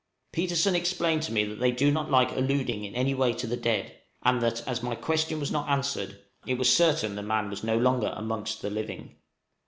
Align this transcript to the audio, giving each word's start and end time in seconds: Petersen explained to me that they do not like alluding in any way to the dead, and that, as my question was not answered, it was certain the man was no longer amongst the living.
Petersen 0.31 0.73
explained 0.73 1.21
to 1.21 1.31
me 1.31 1.43
that 1.43 1.59
they 1.59 1.69
do 1.69 1.91
not 1.91 2.09
like 2.09 2.31
alluding 2.31 2.83
in 2.85 2.95
any 2.95 3.13
way 3.13 3.33
to 3.33 3.45
the 3.45 3.55
dead, 3.55 4.01
and 4.23 4.41
that, 4.41 4.67
as 4.67 4.81
my 4.81 4.95
question 4.95 5.39
was 5.39 5.51
not 5.51 5.69
answered, 5.69 6.23
it 6.47 6.55
was 6.55 6.75
certain 6.75 7.13
the 7.13 7.21
man 7.21 7.51
was 7.51 7.63
no 7.63 7.77
longer 7.77 8.11
amongst 8.17 8.63
the 8.63 8.71
living. 8.71 9.17